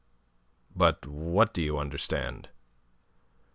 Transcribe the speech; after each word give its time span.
"But 0.75 1.05
what 1.05 1.53
do 1.53 1.61
you 1.61 1.77
understand?" 1.77 2.49